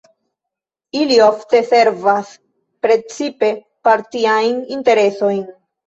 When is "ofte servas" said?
1.25-2.33